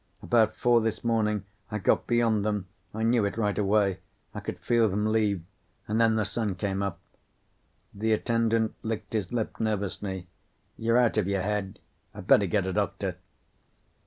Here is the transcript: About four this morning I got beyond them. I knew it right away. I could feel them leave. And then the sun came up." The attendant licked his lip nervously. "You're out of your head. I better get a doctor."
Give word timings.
About 0.23 0.55
four 0.55 0.81
this 0.81 1.03
morning 1.03 1.45
I 1.69 1.77
got 1.77 2.07
beyond 2.07 2.43
them. 2.43 2.65
I 2.91 3.03
knew 3.03 3.23
it 3.23 3.37
right 3.37 3.55
away. 3.55 3.99
I 4.33 4.39
could 4.39 4.57
feel 4.57 4.89
them 4.89 5.05
leave. 5.05 5.43
And 5.87 6.01
then 6.01 6.15
the 6.15 6.25
sun 6.25 6.55
came 6.55 6.81
up." 6.81 6.99
The 7.93 8.11
attendant 8.11 8.73
licked 8.81 9.13
his 9.13 9.31
lip 9.31 9.59
nervously. 9.59 10.25
"You're 10.75 10.97
out 10.97 11.17
of 11.19 11.27
your 11.27 11.43
head. 11.43 11.77
I 12.15 12.21
better 12.21 12.47
get 12.47 12.65
a 12.65 12.73
doctor." 12.73 13.17